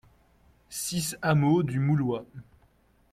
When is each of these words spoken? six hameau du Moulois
six 0.67 1.15
hameau 1.21 1.61
du 1.61 1.77
Moulois 1.79 2.25